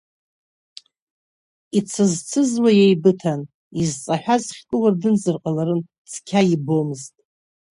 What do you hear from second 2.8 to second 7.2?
еибыҭан, изҵаҳәаз хьтәы уардынзар ҟаларын, цқьа ибомызт.